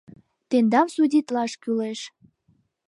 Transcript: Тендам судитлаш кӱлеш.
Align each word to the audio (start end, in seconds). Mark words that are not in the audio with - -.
Тендам 0.49 0.87
судитлаш 0.95 1.51
кӱлеш. 1.61 1.99